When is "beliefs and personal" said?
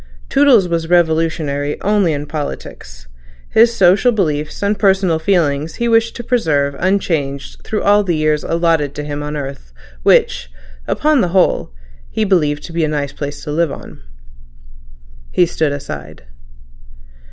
4.11-5.19